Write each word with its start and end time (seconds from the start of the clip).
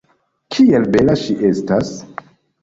Kiel 0.55 0.87
bela 0.95 1.17
ŝi 1.25 1.37
estas! 1.51 1.93